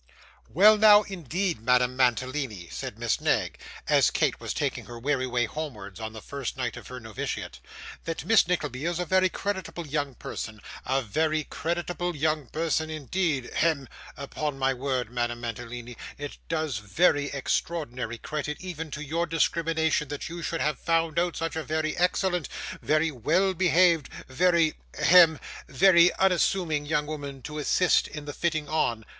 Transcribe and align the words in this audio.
'Well, 0.49 0.77
now, 0.77 1.03
indeed, 1.03 1.61
Madame 1.61 1.95
Mantalini,' 1.95 2.69
said 2.71 2.97
Miss 2.97 3.21
Knag, 3.21 3.59
as 3.87 4.09
Kate 4.09 4.39
was 4.39 4.51
taking 4.51 4.85
her 4.85 4.97
weary 4.97 5.27
way 5.27 5.45
homewards 5.45 5.99
on 5.99 6.11
the 6.11 6.23
first 6.23 6.57
night 6.57 6.75
of 6.75 6.87
her 6.87 6.99
novitiate; 6.99 7.59
'that 8.05 8.25
Miss 8.25 8.47
Nickleby 8.47 8.85
is 8.85 8.97
a 8.97 9.05
very 9.05 9.29
creditable 9.29 9.85
young 9.85 10.15
person 10.15 10.59
a 10.87 11.03
very 11.03 11.43
creditable 11.43 12.15
young 12.15 12.47
person 12.47 12.89
indeed 12.89 13.51
hem 13.57 13.87
upon 14.17 14.57
my 14.57 14.73
word, 14.73 15.11
Madame 15.11 15.41
Mantalini, 15.41 15.95
it 16.17 16.39
does 16.49 16.79
very 16.79 17.25
extraordinary 17.27 18.17
credit 18.17 18.57
even 18.59 18.89
to 18.89 19.03
your 19.05 19.27
discrimination 19.27 20.07
that 20.07 20.27
you 20.27 20.41
should 20.41 20.61
have 20.61 20.79
found 20.79 21.19
such 21.35 21.55
a 21.55 21.61
very 21.63 21.95
excellent, 21.95 22.49
very 22.81 23.11
well 23.11 23.53
behaved, 23.53 24.09
very 24.27 24.73
hem 24.95 25.39
very 25.67 26.11
unassuming 26.15 26.87
young 26.87 27.05
woman 27.05 27.43
to 27.43 27.59
assist 27.59 28.07
in 28.07 28.25
the 28.25 28.33
fitting 28.33 28.67
on. 28.67 29.05